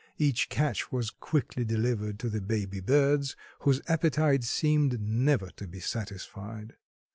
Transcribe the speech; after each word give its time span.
Each 0.17 0.49
catch 0.49 0.91
was 0.91 1.11
quickly 1.11 1.63
delivered 1.63 2.17
to 2.21 2.29
the 2.31 2.41
baby 2.41 2.79
birds, 2.79 3.35
whose 3.59 3.81
appetite 3.87 4.43
seemed 4.43 4.99
never 4.99 5.51
to 5.51 5.67
be 5.67 5.79
satisfied. 5.79 6.75